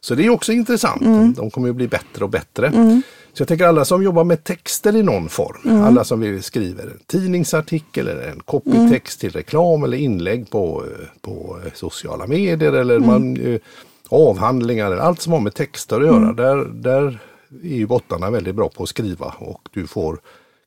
[0.00, 1.02] Så det är också intressant.
[1.02, 1.32] Mm.
[1.32, 2.72] De kommer ju bli bättre och bättre.
[3.34, 5.82] Så jag tänker alla som jobbar med texter i någon form, Mm.
[5.82, 11.58] alla som skriver en tidningsartikel eller en copytext till reklam eller inlägg på, eh, på
[11.66, 13.06] eh, sociala medier eller Mm.
[13.08, 13.60] man, eh,
[14.08, 16.22] avhandlingar, eller allt som har med texter att Mm.
[16.22, 16.32] göra.
[16.32, 17.18] Där, där
[17.62, 20.18] är ju bottarna väldigt bra på att skriva och du får,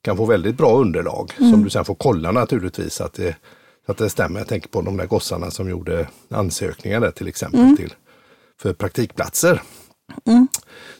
[0.01, 1.51] kan få väldigt bra underlag Mm.
[1.51, 3.35] som du sen får kolla naturligtvis att det,
[3.87, 4.39] att det stämmer.
[4.39, 7.77] Jag tänker på de där gossarna som gjorde ansökningar där till exempel Mm.
[7.77, 7.93] till,
[8.61, 9.61] för praktikplatser.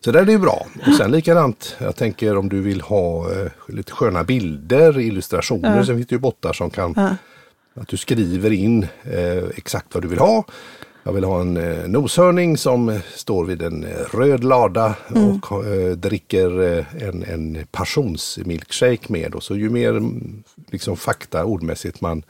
[0.06, 0.65] Så där är det ju bra.
[0.88, 5.94] Och sen likadant, jag tänker om du vill ha eh, lite sköna bilder, illustrationer, så
[5.94, 7.15] finns det ju bottar som kan Ja.
[7.82, 10.46] att du skriver in eh, exakt vad du vill ha.
[11.04, 14.96] Jag vill ha en eh, noshörning som eh, står vid en eh, röd lada
[15.41, 16.60] och eh, dricker
[17.04, 19.36] en, en passionsmilkshake med.
[19.36, 22.24] Och så ju mer mm, liksom, fakta ordmässigt man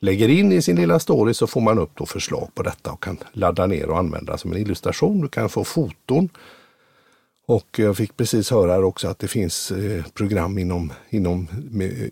[0.00, 3.02] lägger in i sin lilla story så får man upp då förslag på detta och
[3.02, 5.20] kan ladda ner och använda som en illustration.
[5.20, 6.28] Du kan få foton.
[7.46, 11.46] Och jag fick precis höra här också att det finns eh, program inom, inom,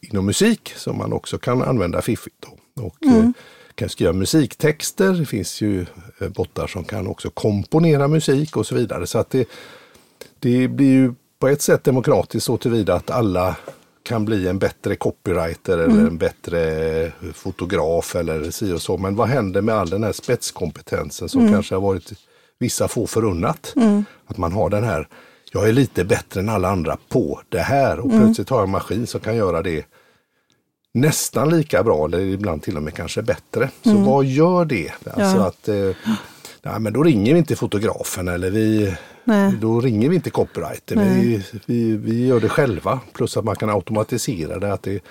[0.02, 2.36] inom musik som man också kan använda fiffigt.
[2.40, 2.82] Då.
[2.84, 3.30] Och eh,
[3.74, 5.12] kan skriva musiktexter.
[5.12, 5.86] Det finns ju
[6.20, 9.06] eh, bottar som kan också komponera musik och så vidare.
[9.06, 9.48] Så att det,
[10.38, 13.56] det blir ju på ett sätt demokratiskt så tillvida att alla
[14.08, 18.96] kan bli en bättre copywriter eller en bättre fotograf eller si och så.
[18.98, 22.12] Men vad händer med all den här spetskompetensen som kanske har varit
[22.58, 23.74] vissa få förunnat?
[24.26, 25.08] Att man har den här,
[25.52, 28.70] jag är lite bättre än alla andra på det här och plötsligt har jag en
[28.70, 29.84] maskin som kan göra det
[30.94, 33.70] nästan lika bra eller ibland till och med kanske bättre.
[33.82, 34.90] Så vad gör det?
[35.04, 35.46] Alltså Ja.
[35.46, 35.90] att eh,
[36.62, 38.94] nej, men då ringer vi inte fotografen eller vi,
[39.28, 39.52] Nej.
[39.60, 40.96] då ringer vi inte copywriter.
[40.96, 43.00] Vi, vi, vi gör det själva.
[43.12, 44.72] Plus att man kan automatisera det.
[44.72, 45.02] Att det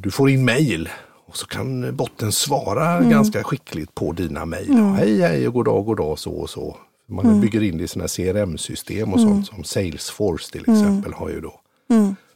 [0.00, 0.88] Du får in mail
[1.26, 4.72] och så kan botten svara ganska skickligt på dina mejl.
[4.72, 6.76] Hej hej och god dag, god dag så och så.
[7.08, 11.40] Man bygger in det i sådana CRM-system och sånt som Salesforce till exempel har ju
[11.40, 11.60] då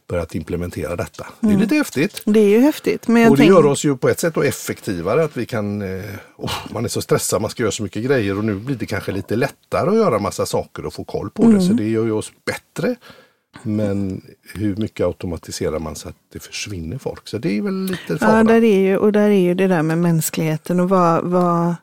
[0.07, 1.27] börjat implementera detta.
[1.39, 2.21] Det är lite häftigt.
[2.25, 3.07] Det är ju häftigt.
[3.07, 6.03] Men Och det gör oss ju på ett sätt då effektivare att vi kan, eh,
[6.37, 8.85] oh, man är så stressad, man ska göra så mycket grejer och nu blir det
[8.85, 11.61] kanske lite lättare att göra massa saker och få koll på det.
[11.61, 12.95] Så det gör ju oss bättre.
[13.63, 14.21] Men
[14.55, 17.27] hur mycket automatiserar man så att det försvinner folk?
[17.27, 18.37] Så det är väl lite fara.
[18.37, 21.75] ja, där är ju, och där är ju det där med mänskligheten och vad, vad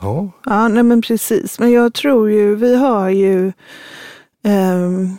[0.00, 1.58] Ja, Ja, nej men precis.
[1.58, 3.52] Men jag tror ju, vi har ju
[4.44, 5.16] ehm,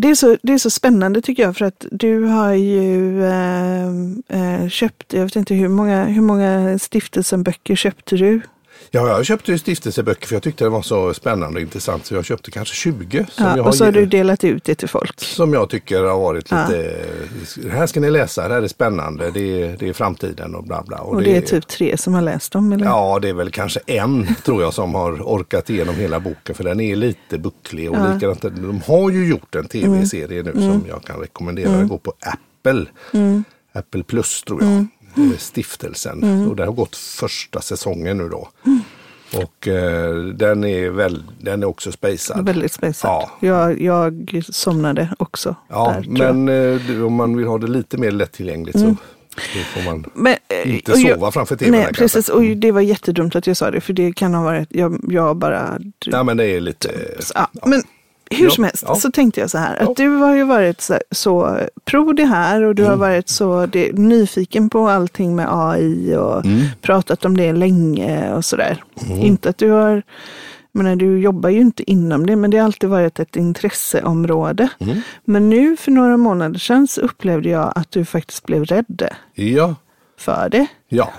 [0.00, 3.88] det, är så, det är så spännande tycker jag för att du har ju eh,
[4.28, 8.40] eh köpt, jag vet inte hur många, hur många stiftelsenböcker köpte du?
[8.90, 12.14] Ja, jag köpte ju stiftelseböcker för jag tyckte det var så spännande och intressant så
[12.14, 13.26] jag köpte kanske 20.
[13.30, 15.20] Som, Ja, jag, och så har du delat ut det till folk.
[15.20, 16.66] som jag tycker har varit Ja.
[16.68, 16.96] lite,
[17.56, 20.64] det här ska ni läsa, det här är spännande, det är, det är framtiden och
[20.64, 20.98] bla bla.
[20.98, 22.84] Och det är typ tre som har läst dem, eller?
[22.86, 26.64] Ja, det är väl kanske en tror jag som har orkat igenom hela boken för
[26.64, 27.90] den är lite bucklig.
[27.90, 28.14] Och Ja.
[28.14, 31.70] likadant, de har ju gjort en tv-serie nu som jag kan rekommendera.
[31.72, 32.86] Den går på Apple.
[33.72, 34.86] Apple Plus tror jag.
[35.16, 36.48] Eh, Stiftelsen.
[36.48, 38.48] Och det har gått första säsongen nu då.
[39.36, 42.46] Och eh, den är väl, den är också spejsad.
[42.46, 43.10] Väldigt spejsad.
[43.10, 43.30] Ja.
[43.40, 45.54] Jag, jag somnade också.
[45.68, 49.60] Ja, där, men eh, du, om man vill ha det lite mer lättillgängligt så då
[49.60, 51.72] får man Men, eh, inte och jag- sova framför tvn.
[51.72, 52.28] Nej, precis.
[52.28, 55.36] Och det var jättedumt att jag sa det, för det kan ha varit, jag, jag
[55.36, 55.78] bara...
[56.04, 56.90] Ja, men det är lite...
[57.34, 57.82] Ja, Men
[58.30, 58.94] hur som helst ja.
[58.94, 62.62] så tänkte jag så här, att du har ju varit så, så pro det här
[62.62, 62.90] och du Mm.
[62.90, 66.60] har varit så det, nyfiken på allting med AI och Mm.
[66.80, 68.84] pratat om det länge och sådär.
[69.20, 70.02] Inte att du har,
[70.72, 74.68] menar, du jobbar ju inte inom det, men det har alltid varit ett intresseområde.
[74.78, 75.00] Mm.
[75.24, 79.74] Men nu för några månader sedan så upplevde jag att du faktiskt blev rädd Ja,
[80.18, 80.66] för det.
[80.88, 81.12] ja.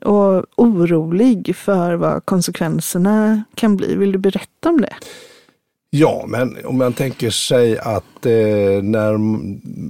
[0.00, 3.94] Och orolig för vad konsekvenserna kan bli.
[3.94, 4.92] Vill du berätta om det?
[5.94, 9.16] Ja, men om man tänker sig att eh, när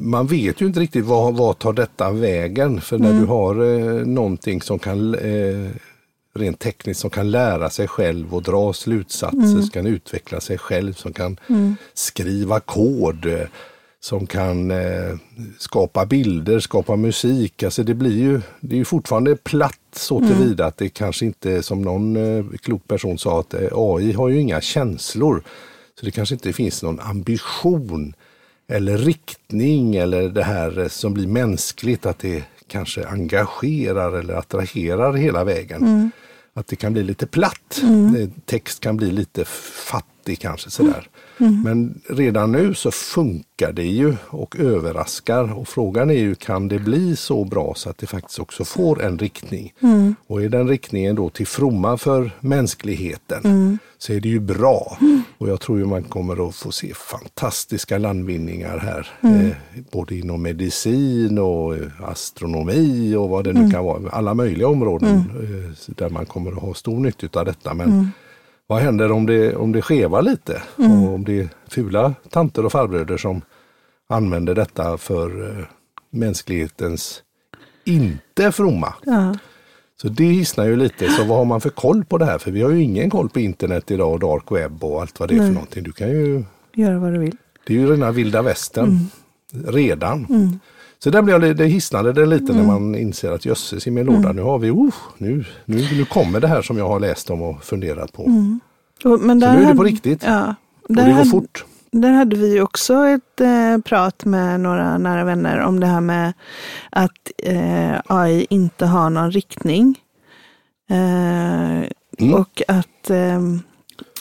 [0.03, 2.81] man vet ju inte riktigt vad, vad tar detta vägen.
[2.81, 5.71] För när du har eh, någonting som kan eh,
[6.35, 10.93] rent tekniskt som kan lära sig själv och dra slutsatser, som kan utveckla sig själv,
[10.93, 11.37] som kan
[11.95, 13.47] skriva kod, eh,
[14.01, 15.17] som kan eh,
[15.59, 17.63] skapa bilder, skapa musik.
[17.63, 21.63] Alltså det blir ju, det är ju fortfarande platt så tillvida att det kanske inte,
[21.63, 25.43] som någon eh, klok person sa, att eh, AI har ju inga känslor.
[26.03, 28.15] Så det kanske inte finns någon ambition
[28.69, 35.45] eller riktning eller det här som blir mänskligt, att det kanske engagerar eller attraherar hela
[35.45, 36.11] vägen.
[36.55, 37.83] Att det kan bli lite platt.
[38.19, 41.09] Eh, Text kan bli lite fattig kanske sådär.
[41.65, 45.59] Men redan nu så funkar det ju och överraskar.
[45.59, 49.03] Och frågan är ju, kan det bli så bra så att det faktiskt också får
[49.03, 49.73] en riktning?
[50.27, 54.99] Och är den riktningen då till fromma för mänskligheten så är det ju bra.
[55.39, 59.09] Och jag tror ju man kommer att få se fantastiska landvinningar här.
[59.21, 59.57] Eh,
[59.93, 64.11] både inom medicin och eh, astronomi och vad det nu kan vara.
[64.11, 67.75] Alla möjliga områden eh, där man kommer att ha stor nytta av detta.
[67.75, 68.11] Men
[68.67, 70.63] vad händer om det, om det skevar lite?
[70.77, 73.43] Och om det är fula tanter och farbröder som
[74.09, 75.65] använder detta för eh,
[76.11, 77.23] mänsklighetens
[77.85, 78.95] inte fromma.
[79.05, 79.35] Ja.
[80.03, 81.09] Så det hissnar ju lite.
[81.09, 82.39] Så vad har man för koll på det här?
[82.39, 85.29] För vi har ju ingen koll på internet idag och dark web och allt vad
[85.29, 85.53] det är för Nej.
[85.55, 85.83] någonting.
[85.83, 87.37] Du kan ju, Gör vad du vill.
[87.67, 88.99] det är ju rena vilda västern
[89.67, 90.27] redan.
[90.29, 90.59] Mm.
[90.99, 94.09] Så där blir jag, det hisnade det lite när man inser att jösses i min
[94.09, 94.15] Mm.
[94.23, 97.31] låda, nu har vi, uh, nu, nu, nu kommer det här som jag har läst
[97.31, 98.23] om och funderat på.
[99.05, 100.23] Och, men Så där nu är det på riktigt.
[100.27, 100.55] Ja,
[100.89, 101.65] Och det går hade- fort.
[101.93, 106.33] Där hade vi också ett eh, prat med några nära vänner om det här med
[106.91, 110.01] att eh, AI inte har någon riktning.
[110.91, 112.35] Eh, Mm.
[112.35, 113.61] Och att, ehm,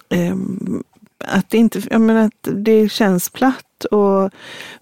[0.10, 0.84] ehm,
[1.26, 3.66] att, det inte, jag menar att det känns platt.
[3.86, 4.30] Och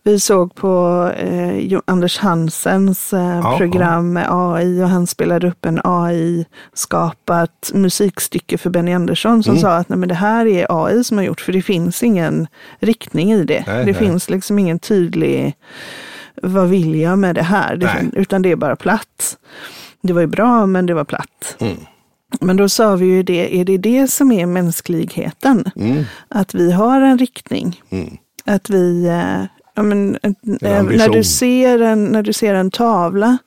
[0.04, 5.66] vi såg på eh, Anders Hansens eh, Ja, program med AI och han spelade upp
[5.66, 9.62] en AI-skapat musikstycke för Benny Andersson som Mm.
[9.62, 12.48] sa att nej, men det här är AI som har gjort för det finns ingen
[12.80, 13.64] riktning i det.
[13.68, 13.94] Nej, det nej.
[13.94, 15.56] finns liksom ingen tydlig,
[16.42, 17.76] vad vill jag med det här?
[17.76, 19.38] Det, utan det är bara platt.
[20.02, 21.56] Det var ju bra men det var platt.
[21.60, 21.78] Mm.
[22.42, 25.72] Men då sa vi ju det, är det det som är mänskligheten?
[25.76, 26.04] Mm.
[26.28, 27.82] Att vi har en riktning.
[27.90, 28.18] Mm.
[28.50, 29.44] Att vi, eh,
[29.76, 30.32] ja, men, eh,
[30.84, 33.38] när, du ser en, när du ser en tavla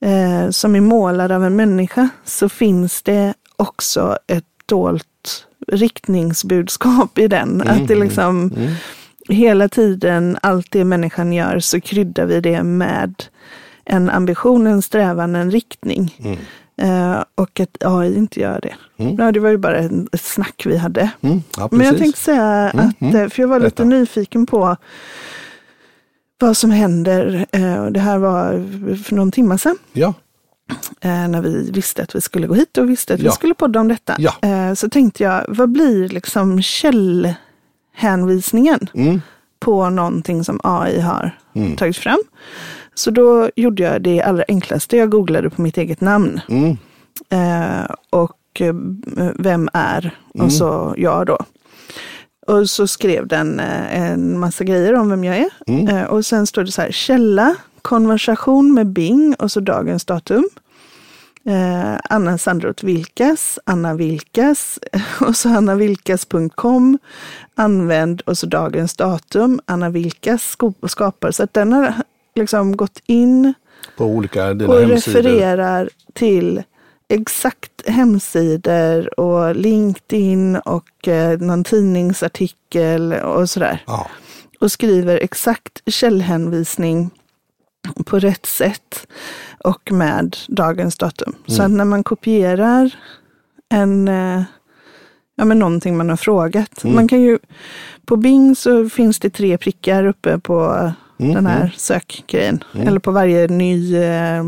[0.00, 7.28] eh, som är målad av en människa så finns det också ett dolt riktningsbudskap i
[7.28, 7.62] den.
[7.62, 8.72] Att det liksom Mm.
[9.28, 13.24] hela tiden, allt det människan gör så kryddar vi det med
[13.84, 16.16] en ambition, en strävan, en riktning.
[16.24, 16.38] Mm.
[16.80, 18.74] Eh, och att AI inte gör det.
[19.04, 19.16] Mm.
[19.18, 21.10] Ja, det var ju bara en- ett snack vi hade.
[21.20, 21.42] Mm.
[21.56, 23.16] Ja, Men jag tänkte säga Mm, att, mm.
[23.16, 23.98] eh, för jag var lite Berätta.
[23.98, 24.76] nyfiken på
[26.40, 27.46] vad som händer.
[27.52, 28.50] Eh, Det här var
[29.04, 29.76] för någon timme sedan.
[29.92, 30.14] Ja,
[31.00, 33.32] eh, När vi visste att vi skulle gå hit och visste att vi Ja.
[33.32, 34.14] skulle podda om detta.
[34.18, 34.34] Ja.
[34.42, 39.22] Eh, Så tänkte jag, vad blir liksom källhänvisningen mm.
[39.60, 41.76] på någonting som AI har Mm.
[41.76, 42.18] tagit fram?
[43.00, 44.96] Så då gjorde jag det allra enklaste.
[44.96, 46.40] Jag googlade på mitt eget namn.
[46.48, 46.76] Mm.
[47.28, 48.74] Eh, och eh,
[49.34, 50.16] vem är?
[50.34, 50.46] Mm.
[50.46, 51.38] Och så jag då.
[52.46, 55.50] Och så skrev den eh, en massa grejer om vem jag är.
[55.66, 55.88] Mm.
[55.88, 60.48] Eh, och sen står det så här, källa, konversation med Bing och så dagens datum.
[61.44, 64.78] Eh, Anna Sandroth Vilkas, Anna Vilkas
[65.20, 66.98] och så annavilkas.com.
[67.54, 69.60] Använd och så dagens datum.
[69.64, 70.56] Anna Vilkas
[70.88, 71.30] skapar.
[71.30, 71.94] Så att den har
[72.34, 73.54] liksom gått in
[73.96, 75.22] På olika dina och hemsidor.
[75.22, 76.62] refererar till
[77.08, 83.82] exakt hemsidor och LinkedIn och eh, någon tidningsartikel och sådär.
[83.86, 84.06] Ja,
[84.60, 87.10] Och skriver exakt källhänvisning
[88.06, 89.06] på rätt sätt
[89.64, 91.34] och med dagens datum.
[91.46, 92.94] Så att när man kopierar
[93.68, 94.42] en, eh,
[95.36, 96.84] ja men någonting man har frågat.
[96.84, 97.38] Man kan ju,
[98.06, 102.64] på Bing så finns det tre prickar uppe på den här sökgrejen.
[102.72, 104.44] Eller på varje ny eh,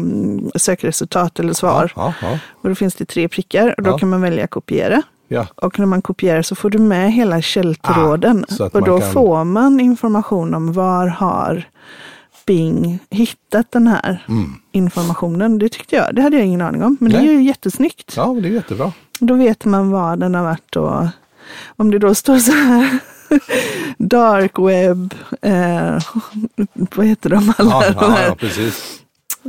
[0.56, 1.92] sökresultat eller svar.
[1.96, 3.98] ja, ja, Och då finns det tre prickar och då Ja.
[3.98, 5.02] kan man välja kopiera.
[5.28, 5.46] ja.
[5.54, 8.44] Och när man kopierar så får du med hela källtråden.
[8.60, 11.64] Ah, och då kan- får man information om var har
[12.46, 14.26] Bing hittat den här
[14.72, 15.58] informationen.
[15.58, 16.96] Det tyckte jag, det hade jag ingen aning om.
[17.00, 17.26] Men det Mm.
[17.26, 17.34] Nej.
[17.36, 18.14] är ju jättesnyggt.
[18.16, 18.92] ja det är jättebra.
[19.20, 21.06] Då vet man var den har varit och
[21.76, 22.98] om det då står så här
[23.98, 25.98] dark web, eh,
[26.96, 27.70] vad heter de alla?
[27.70, 29.02] Ja, de ja, här, ja precis.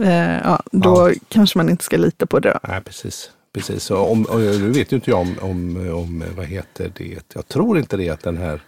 [0.04, 2.60] eh, ja, då kanske man inte ska lita på det.
[2.68, 3.30] Nej, precis.
[3.54, 7.34] Precis, och om, och nu vet ju inte jag om, om, om, vad heter det,
[7.34, 8.62] jag tror inte det att den här,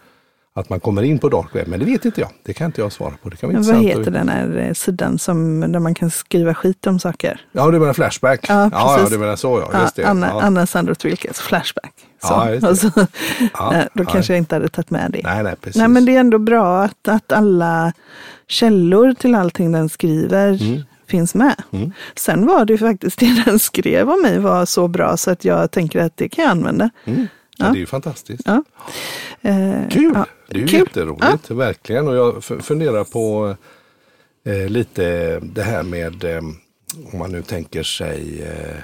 [0.58, 2.30] att man kommer in på dark web, men det vet inte jag.
[2.44, 3.30] Det kan inte jag svara på.
[3.30, 6.54] Det kan vara Men vad heter den här eh, sidan som, där man kan skriva
[6.54, 7.42] skit om saker?
[7.52, 8.46] Ja, du menar Flashback?
[8.50, 9.14] Ja, ja, precis.
[9.14, 10.04] du menar så ja, Ja, just det.
[10.06, 10.42] Anna, ja.
[10.42, 11.94] Anna Sandroth Wilkes, Flashback.
[12.24, 12.28] Så.
[12.34, 12.70] Ja, just det.
[12.70, 12.90] Och så,
[13.54, 14.10] Ja, då ja.
[14.12, 15.22] kanske jag inte hade tagit med det.
[15.24, 15.80] Nej, nej, precis.
[15.80, 17.94] Nej, men det är ändå bra att, att alla
[18.48, 20.82] källor till allting den skriver Mm.
[21.08, 21.56] finns med.
[22.16, 25.46] Sen var det ju faktiskt det den skrev om mig var så bra så att
[25.46, 26.90] jag tänker att det kan jag använda.
[27.06, 27.22] Mm.
[27.22, 27.72] Ja, Ja.
[27.72, 28.44] det är ju fantastiskt.
[28.46, 28.64] Ja.
[29.42, 30.12] Eh, Kul!
[30.16, 30.80] ja, Det är ju kul.
[30.80, 32.08] jätteroligt, verkligen.
[32.08, 33.56] Och jag funderar på
[34.46, 36.42] eh, lite det här med, eh,
[37.14, 38.78] om man nu tänker sig eh,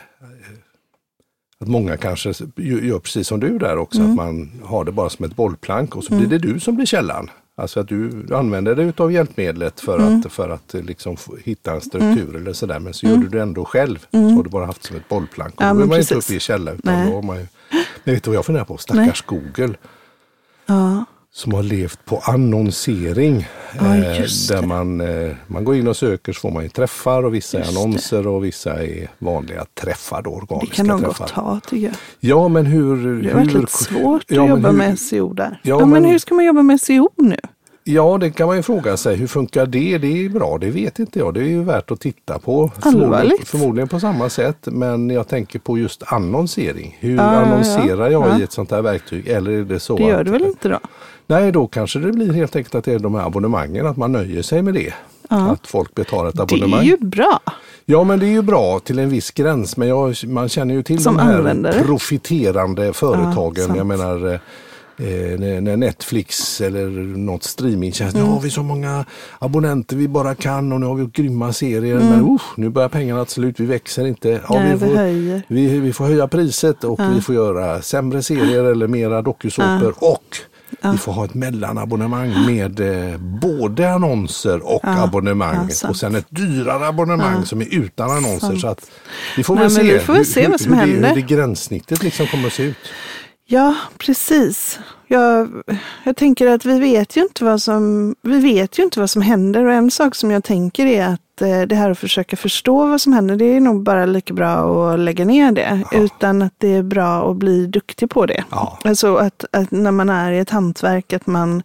[1.60, 4.10] att många kanske gör precis som du där också, Mm.
[4.12, 6.86] att man har det bara som ett bollplank och så blir det du som blir
[6.86, 7.30] källan.
[7.56, 10.20] Alltså att du, använder dig av hjälpmedlet för Mm.
[10.20, 12.80] att, för att eh, liksom hitta en struktur eller sådär.
[12.80, 14.06] Men så gör du det ändå själv.
[14.12, 15.56] Så har du bara haft som ett bollplank.
[15.56, 15.78] Och Mm.
[15.78, 16.30] Ja, då är man ju inte precis.
[16.30, 16.72] uppe i källa.
[16.72, 17.10] Utan Nej.
[17.10, 17.48] då har man ju,
[18.04, 18.78] men vet du vad jag funderar på?
[18.78, 19.74] Stackars Google
[20.66, 21.06] Ja.
[21.34, 23.48] Som har levt på annonsering.
[23.80, 24.68] Ja, eh, där det.
[24.68, 27.74] man, eh, man går in och söker så får man träffar och vissa är Just
[27.74, 27.80] det.
[27.80, 31.18] annonser och vissa är vanliga träffar, då, Det organiska kan nog träffar.
[31.26, 31.96] gott ha tycker jag.
[32.20, 33.22] Ja, men hur...
[33.22, 35.60] Det har varit hur, lite svårt Ja, att jobba hur- med SEO där.
[35.64, 37.38] Ja, Ja, men men- hur ska man jobba med SEO nu?
[37.84, 39.16] Ja, det kan man ju fråga sig.
[39.16, 39.98] Hur funkar det?
[39.98, 41.34] Det är bra, det vet inte jag.
[41.34, 42.72] Det är ju värt att titta på.
[42.84, 46.98] Förmodligen, förmodligen på samma sätt, men jag tänker på just annonsering.
[47.00, 47.40] Hur Ja, ja, ja.
[47.40, 48.40] annonserar jag Ja.
[48.40, 49.28] i ett sånt här verktyg?
[49.28, 50.80] Eller är det så Det gör att, du väl inte då?
[51.32, 54.12] Nej, då kanske det blir helt enkelt att det är de här abonnemangen, att man
[54.12, 54.94] nöjer sig med det.
[55.30, 56.80] Att folk betalar ett Det abonnemang.
[56.80, 57.40] är ju bra.
[57.86, 59.78] Ja, men det är ju bra till en viss gräns.
[59.78, 61.84] Men jag, man känner ju till Som de här användare.
[61.84, 63.56] profiterande företagen.
[63.66, 63.78] sant.
[63.78, 64.40] jag menar eh,
[65.62, 66.86] när Netflix eller
[67.18, 68.16] något streamingtjänst.
[68.16, 68.28] Mm.
[68.28, 69.06] Nu har vi så många
[69.40, 71.96] abonnenter vi bara kan och nu har vi grymma serier.
[72.00, 73.60] Men usch, nu börjar pengarna ta slut.
[73.60, 74.42] Vi växer inte.
[74.50, 74.80] Ja, Mm.
[74.80, 78.88] Nej, vi, får, vi, vi får höja priset och vi får göra sämre serier eller
[78.88, 79.94] mera dokusåpor.
[79.98, 80.38] Och
[80.82, 85.70] vi får ha ett mellanabonnemang med eh, både annonser och abonnemang.
[85.84, 88.56] ja, och sen ett dyrare abonnemang som är utan annonser.
[88.56, 88.92] Så att
[89.38, 91.02] vi får Nej, väl se, vi får väl se vad som hur, händer.
[91.02, 92.78] Det, hur det gränssnittet liksom kommer att se ut.
[93.52, 94.80] Ja, precis.
[95.08, 95.64] Jag,
[96.04, 99.22] jag tänker att vi vet, ju inte vad som, vi vet ju inte vad som
[99.22, 102.86] händer och en sak som jag tänker är att eh, det här att försöka förstå
[102.86, 105.84] vad som händer, det är nog bara lika bra att lägga ner det.
[105.92, 108.44] Utan att det är bra att bli duktig på det.
[108.52, 108.80] Ja.
[108.84, 111.64] Alltså att, att när man är i ett hantverk, att man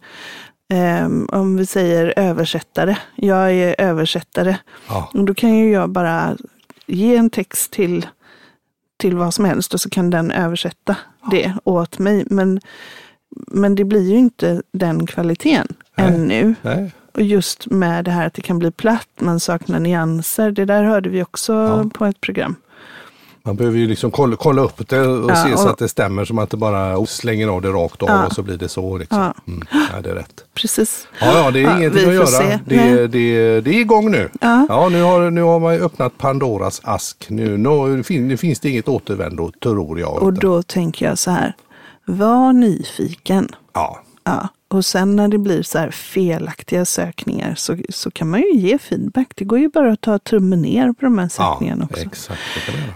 [0.73, 4.57] ehm, om vi säger översättare, jag är översättare.
[4.87, 5.09] Ja.
[5.13, 6.37] Och då kan ju jag bara
[6.85, 8.07] ge en text till,
[8.97, 10.95] till vad som helst och så kan den översätta
[11.31, 12.23] det åt mig.
[12.29, 12.59] Men,
[13.47, 16.07] men det blir ju inte den kvaliteten Nej.
[16.07, 16.55] ännu.
[16.61, 16.91] Nej.
[17.13, 20.51] Och just med det här att det kan bli platt, man saknar nyanser.
[20.51, 21.89] Det där hörde vi också Ja.
[21.93, 22.55] på ett program.
[23.47, 25.87] Man behöver ju liksom kolla, kolla upp det och Ja, se så och- att det
[25.89, 28.25] stämmer så man inte bara slänger av det rakt av Ja.
[28.25, 28.97] och så blir det så.
[28.97, 29.17] Liksom.
[29.19, 29.33] Ja.
[29.47, 29.67] Mm.
[29.93, 30.43] Ja, det är rätt.
[30.53, 31.07] Precis.
[31.21, 32.25] Ja, ja det är Ja, ingenting att göra.
[32.25, 32.59] se.
[32.65, 33.07] Det, Nej.
[33.07, 34.29] det, det är igång nu.
[34.41, 34.89] Ja.
[34.91, 37.25] nu, har, nu har man öppnat Pandoras ask.
[37.29, 40.23] Nu, nu, nu finns det inget återvändo, tror jag.
[40.23, 41.53] Och då tänker jag så här,
[42.05, 43.49] var nyfiken.
[43.73, 44.01] ja.
[44.23, 44.47] Ja.
[44.67, 48.77] Och sen när det blir så här felaktiga sökningar så, så kan man ju ge
[48.77, 49.27] feedback.
[49.35, 52.01] Det går ju bara att ta tummen ner på de här ja, sökningarna också.
[52.05, 52.39] exakt.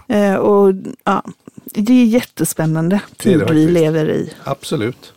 [0.06, 0.16] Det.
[0.18, 0.74] Eh, och
[1.04, 1.22] ja,
[1.64, 4.32] det är jättespännande Det är det tid vi lever i.
[4.44, 5.12] Absolut.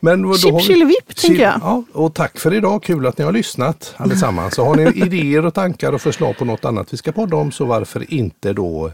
[0.00, 1.58] Men då Chip, har vi- chilivipp, tänker jag.
[1.62, 2.82] Ja, och tack för idag.
[2.82, 4.54] Kul att ni har lyssnat allesammans.
[4.54, 7.52] Så har ni idéer och tankar och förslag på något annat vi ska podda om
[7.52, 8.90] så varför inte då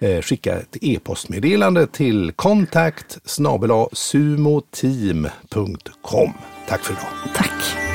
[0.00, 3.18] Eh, skicka ett e-postmeddelande till kontakt
[3.92, 5.32] sumoteam.com.
[6.68, 7.08] Tack för idag.
[7.34, 7.87] Tack.